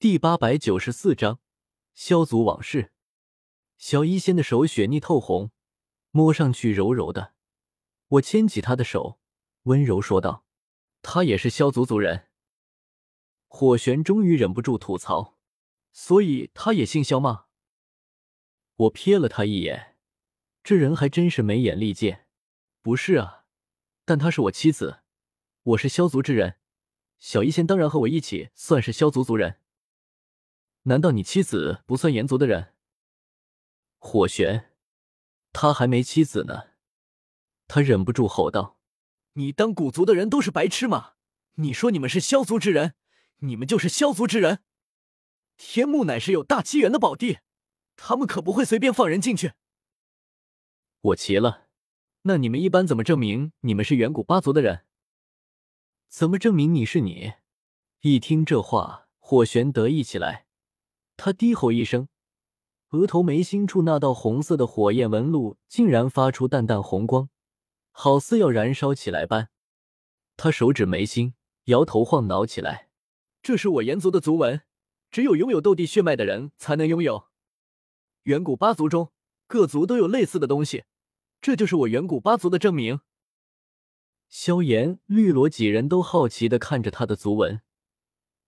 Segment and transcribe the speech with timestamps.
[0.00, 1.40] 第八百九十四章
[1.92, 2.90] 萧族往事。
[3.76, 5.50] 小医仙的手雪腻透红，
[6.10, 7.34] 摸上去柔柔的。
[8.08, 9.20] 我牵起她的手，
[9.64, 10.46] 温柔说道
[11.02, 12.28] ：“她也是萧族族人。”
[13.46, 15.36] 火玄终于忍不住吐槽
[15.92, 17.44] ：“所以他也姓萧吗？”
[18.76, 19.98] 我瞥了他一眼，
[20.64, 22.26] 这人还真是眉眼力见。
[22.80, 23.44] 不是啊，
[24.06, 25.00] 但她是我妻子，
[25.62, 26.56] 我是萧族之人，
[27.18, 29.58] 小医仙当然和我一起算是萧族族人。
[30.90, 32.74] 难道你妻子不算炎族的人？
[34.00, 34.72] 火玄，
[35.52, 36.70] 他还没妻子呢。
[37.68, 38.76] 他忍不住吼道
[39.34, 41.12] ：“你当古族的人都是白痴吗？
[41.58, 42.94] 你说你们是萧族之人，
[43.36, 44.64] 你们就是萧族之人。
[45.56, 47.38] 天幕乃是有大机缘的宝地，
[47.94, 49.52] 他们可不会随便放人进去。”
[51.02, 51.68] 我齐了，
[52.22, 54.84] 那你们一般怎么证明你们是远古八族的人？
[56.08, 57.34] 怎么证明你是你？
[58.00, 60.48] 一听这话，火玄得意起来。
[61.22, 62.08] 他低吼一声，
[62.92, 67.28] 额头眉心处那道红色的火焰纹路竟然发出淡淡红光，
[67.90, 69.50] 好似要燃烧起来般。
[70.38, 72.88] 他手指眉心，摇头晃脑起来
[73.44, 74.62] ：“这是我炎族的族纹，
[75.10, 77.26] 只有拥有斗帝血脉的人才能拥有。
[78.22, 79.12] 远古八族中
[79.46, 80.84] 各族都有类似的东西，
[81.42, 83.00] 这就是我远古八族的证明。”
[84.30, 87.60] 萧炎、绿萝几人都好奇的看着他的族纹，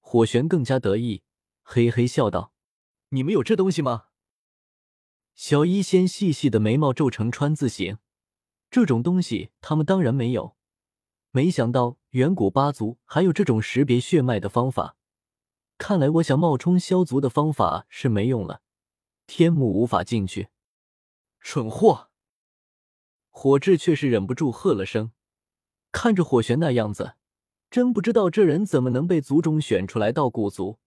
[0.00, 1.22] 火玄更加得意，
[1.62, 2.51] 嘿嘿笑道。
[3.14, 4.06] 你们有这东西吗？
[5.34, 7.98] 小医仙细细的眉毛皱成川字形，
[8.70, 10.56] 这种东西他们当然没有。
[11.30, 14.96] 没想到远古八族还有这种识别血脉的方法，
[15.76, 18.62] 看来我想冒充萧族的方法是没用了，
[19.26, 20.48] 天幕无法进去。
[21.38, 22.08] 蠢货！
[23.28, 25.12] 火智却是忍不住喝了声，
[25.90, 27.16] 看着火玄那样子，
[27.70, 30.78] 真不知道这人怎么能被族中选出来到古族。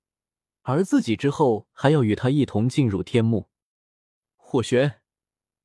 [0.68, 3.50] 而自己之后还要与他一同进入天幕。
[4.36, 5.02] 火玄，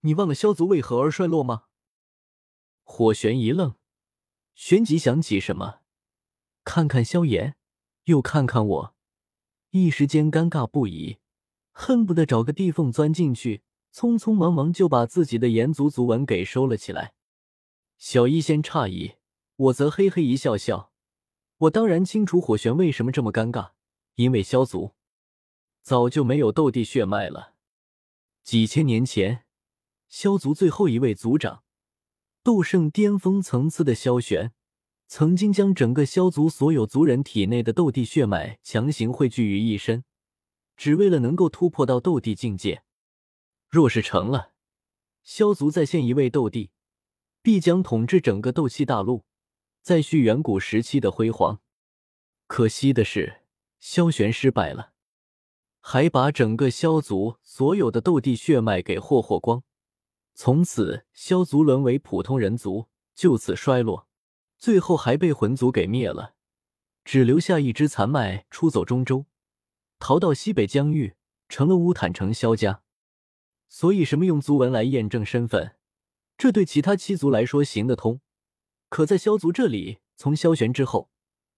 [0.01, 1.65] 你忘了萧族为何而衰落吗？
[2.83, 3.77] 火玄一愣，
[4.55, 5.81] 旋即想起什么，
[6.65, 7.57] 看看萧炎，
[8.05, 8.95] 又看看我，
[9.71, 11.19] 一时间尴尬不已，
[11.73, 13.63] 恨不得找个地缝钻进去，
[13.95, 17.15] 匆匆忙忙就把自己的炎族族纹给收了起来。
[17.97, 19.15] 小医仙诧异，
[19.57, 20.93] 我则嘿嘿一笑笑。
[21.57, 23.71] 我当然清楚火玄为什么这么尴尬。
[24.21, 24.93] 因为萧族
[25.81, 27.55] 早就没有斗帝血脉了。
[28.43, 29.47] 几千年前，
[30.09, 31.65] 萧族最后一位族长，
[32.43, 34.53] 斗圣巅峰层次的萧玄，
[35.07, 40.05] 曾经将整个萧族所有族人体内的斗帝血脉强行汇聚于一身，
[40.77, 42.83] 只为了能够突破到斗帝境界。
[43.71, 44.53] 若是成了，
[45.23, 46.73] 萧族再现一位斗帝，
[47.41, 49.25] 必将统治整个斗气大陆，
[49.81, 51.63] 再续远古时期的辉煌。
[52.47, 53.40] 可惜的是。
[53.81, 54.93] 萧玄失败了，
[55.81, 59.65] 还把整个萧族所有的斗帝血脉给霍霍光，
[60.35, 64.07] 从此萧族沦为普通人族，就此衰落，
[64.59, 66.35] 最后还被魂族给灭了，
[67.05, 69.25] 只留下一支残脉出走中州，
[69.99, 71.17] 逃到西北疆域，
[71.49, 72.83] 成了乌坦城萧家。
[73.71, 75.77] 所以，什么用族纹来验证身份，
[76.37, 78.21] 这对其他七族来说行得通，
[78.91, 81.11] 可在萧族这里，从萧玄之后，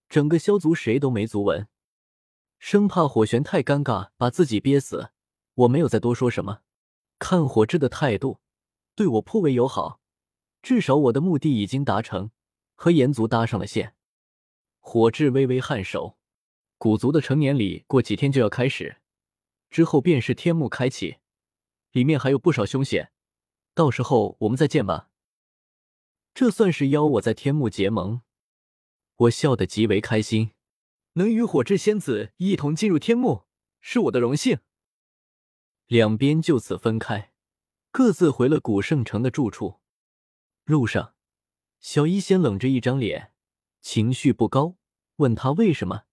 [0.08, 1.66] 整个萧族谁都没族纹。
[2.62, 5.10] 生怕火玄太尴尬，把自己憋死，
[5.54, 6.60] 我没有再多说什么。
[7.18, 8.38] 看火智的态度，
[8.94, 10.00] 对我颇为友好，
[10.62, 12.30] 至少我的目的已经达成，
[12.76, 13.96] 和炎族搭上了线。
[14.78, 16.16] 火智微微颔首，
[16.78, 18.98] 古族的成年礼过几天就要开始，
[19.68, 21.16] 之后便是天幕开启，
[21.90, 23.10] 里面还有不少凶险，
[23.74, 25.10] 到时候我们再见吧。
[26.32, 28.20] 这算是邀我在天幕结盟，
[29.16, 30.52] 我笑得极为开心。
[31.14, 33.44] 能与火之仙子一同进入天幕，
[33.80, 34.60] 是我的荣幸。
[35.86, 37.32] 两边就此分开，
[37.90, 39.80] 各自回了古圣城的住处。
[40.64, 41.14] 路上，
[41.80, 43.32] 小医仙冷着一张脸，
[43.80, 44.76] 情绪不高。
[45.16, 46.04] 问他为什么，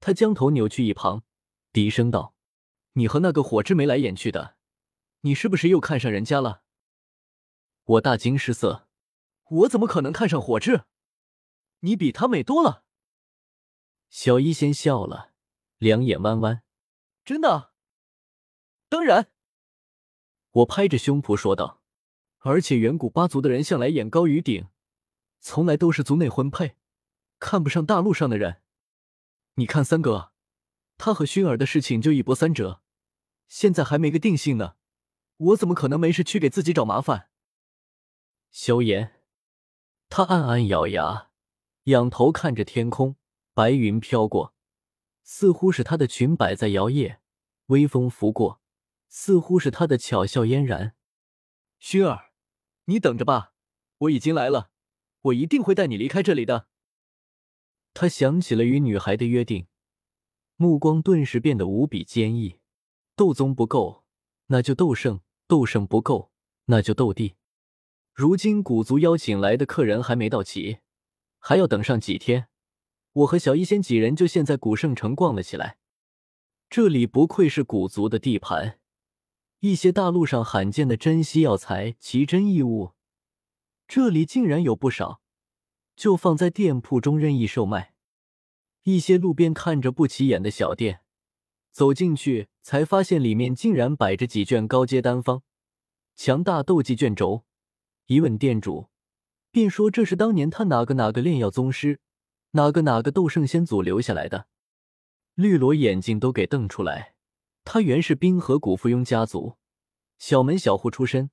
[0.00, 1.24] 他将头扭去一旁，
[1.72, 2.34] 低声道
[2.94, 4.56] ：“你和那个火之眉来眼去的，
[5.20, 6.62] 你是不是又看上人家了？”
[7.84, 8.88] 我大惊失色
[9.50, 10.84] ：“我怎么可能看上火之？
[11.80, 12.84] 你比她美多了。”
[14.12, 15.32] 小医仙笑了，
[15.78, 16.62] 两眼弯弯，
[17.24, 17.72] 真的？
[18.90, 19.32] 当然。
[20.50, 21.80] 我拍着胸脯说道。
[22.40, 24.68] 而且远古八族的人向来眼高于顶，
[25.40, 26.76] 从来都是族内婚配，
[27.38, 28.60] 看不上大陆上的人。
[29.54, 30.34] 你看三哥，
[30.98, 32.82] 他和薰儿的事情就一波三折，
[33.48, 34.76] 现在还没个定性呢，
[35.38, 37.30] 我怎么可能没事去给自己找麻烦？
[38.50, 39.22] 萧炎，
[40.10, 41.30] 他暗暗咬牙，
[41.84, 43.16] 仰头看着天空。
[43.54, 44.54] 白云飘过，
[45.22, 47.18] 似乎是他的裙摆在摇曳，
[47.66, 48.60] 微风拂过，
[49.08, 50.94] 似乎是他的巧笑嫣然。
[51.78, 52.32] 薰儿，
[52.86, 53.52] 你等着吧，
[53.98, 54.70] 我已经来了，
[55.20, 56.68] 我一定会带你离开这里的。
[57.92, 59.66] 他想起了与女孩的约定，
[60.56, 62.60] 目光顿时变得无比坚毅。
[63.14, 64.06] 斗宗不够，
[64.46, 66.32] 那就斗圣；斗圣不够，
[66.64, 67.34] 那就斗帝。
[68.14, 70.78] 如今古族邀请来的客人还没到齐，
[71.38, 72.48] 还要等上几天。
[73.12, 75.76] 我和小医仙几人就现在古圣城逛了起来。
[76.70, 78.78] 这里不愧是古族的地盘，
[79.60, 82.92] 一些大陆上罕见的珍稀药材、奇珍异物，
[83.86, 85.20] 这里竟然有不少，
[85.94, 87.92] 就放在店铺中任意售卖。
[88.84, 91.02] 一些路边看着不起眼的小店，
[91.70, 95.42] 走进去才发现里面竟然摆着几卷高阶丹方、
[96.16, 97.44] 强大斗技卷轴。
[98.06, 98.88] 一问店主，
[99.50, 102.00] 便说这是当年他哪个哪个炼药宗师。
[102.52, 104.46] 哪个哪个斗圣先祖留下来的？
[105.34, 107.14] 绿萝眼睛都给瞪出来。
[107.64, 109.56] 他原是冰河谷附庸家族，
[110.18, 111.30] 小门小户出身，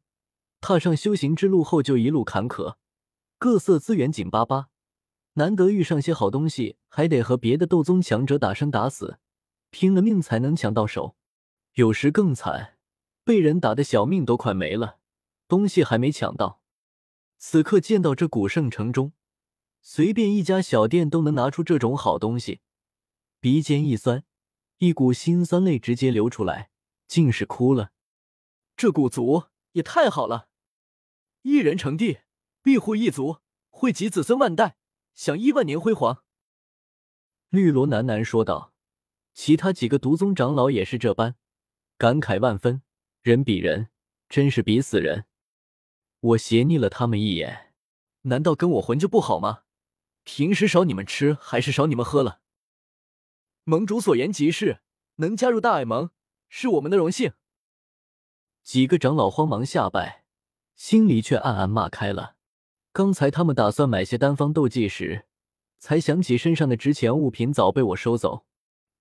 [0.61, 2.75] 踏上修行之路后就一路坎坷，
[3.37, 4.69] 各色资源紧巴巴，
[5.33, 9.19] 难得遇上些好东西，还得和别的斗宗强者打生打死，
[9.71, 11.17] 拼了命才能抢到手。
[11.73, 12.77] 有时更惨，
[13.25, 14.99] 被人打的小命都快没了，
[15.49, 16.61] 东西还没抢到。
[17.37, 19.11] 此刻见到这古圣城中。
[19.81, 22.61] 随便一家小店都能拿出这种好东西，
[23.39, 24.23] 鼻尖一酸，
[24.77, 26.69] 一股辛酸泪直接流出来，
[27.07, 27.91] 竟是哭了。
[28.75, 30.49] 这古族也太好了，
[31.41, 32.19] 一人成帝，
[32.61, 33.39] 庇护一族，
[33.69, 34.77] 惠及子孙万代，
[35.13, 36.23] 享亿万年辉煌。
[37.49, 38.73] 绿萝喃喃说道。
[39.31, 41.35] 其他几个毒宗长老也是这般，
[41.97, 42.81] 感慨万分。
[43.21, 43.87] 人比人，
[44.27, 45.27] 真是比死人。
[46.19, 47.73] 我斜睨了他们一眼，
[48.23, 49.63] 难道跟我混就不好吗？
[50.23, 52.41] 平时少你们吃，还是少你们喝了？
[53.63, 54.81] 盟主所言极是，
[55.15, 56.11] 能加入大爱盟，
[56.47, 57.33] 是我们的荣幸。
[58.63, 60.23] 几个长老慌忙下拜，
[60.75, 62.35] 心里却暗暗骂开了。
[62.91, 65.25] 刚才他们打算买些单方斗技时，
[65.79, 68.45] 才想起身上的值钱物品早被我收走。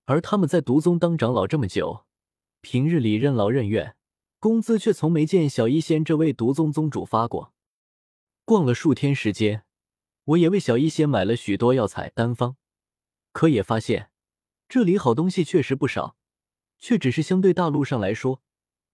[0.05, 2.05] 而他们在毒宗当长老这么久，
[2.61, 3.95] 平日里任劳任怨，
[4.39, 7.53] 工资却从没见小医仙这位毒宗宗主发过。
[8.45, 9.65] 逛了数天时间。
[10.29, 12.55] 我也为小医仙买了许多药材丹方，
[13.31, 14.11] 可也发现
[14.67, 16.15] 这里好东西确实不少，
[16.77, 18.43] 却只是相对大陆上来说，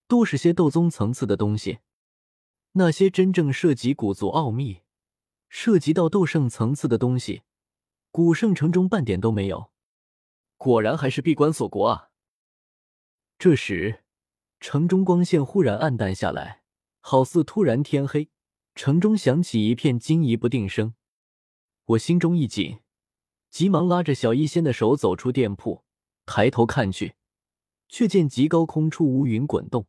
[0.08, 1.80] 都是些斗宗层次的东西。
[2.72, 4.80] 那些真正涉及古族奥秘、
[5.50, 7.42] 涉及到斗圣层次的东西，
[8.10, 9.70] 古圣城中半点都没有。
[10.56, 12.10] 果然还是闭关锁国啊！
[13.38, 14.04] 这时，
[14.58, 16.62] 城中光线忽然暗淡下来，
[17.00, 18.30] 好似突然天黑，
[18.74, 20.94] 城中响起一片惊疑不定声。
[21.90, 22.80] 我心中一紧，
[23.48, 25.84] 急忙拉着小医仙的手走出店铺，
[26.24, 27.14] 抬头看去，
[27.88, 29.86] 却见极高空处乌云滚动，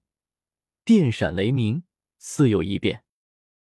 [0.86, 1.82] 电闪雷鸣，
[2.20, 3.04] 似有异变。